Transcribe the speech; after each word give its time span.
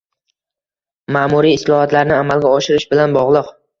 ma'muriy 1.17 1.53
islohotlarni 1.57 2.17
amalga 2.17 2.55
oshirish 2.61 2.87
bilan 2.95 3.15
bog'liq 3.19 3.55